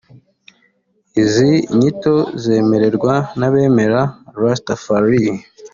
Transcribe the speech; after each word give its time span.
Izi 1.21 1.51
nyito 1.77 2.15
zemerwa 2.43 3.13
n’abemera 3.39 4.01
Rastafari 4.41 5.23